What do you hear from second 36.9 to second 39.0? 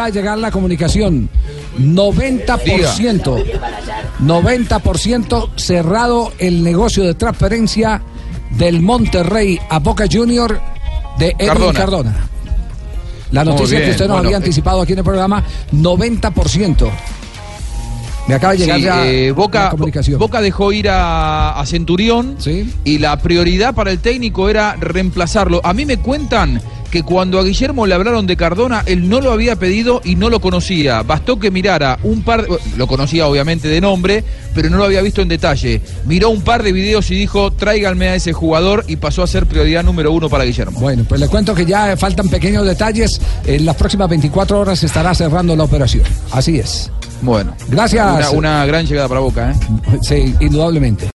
y dijo, tráiganme a ese jugador y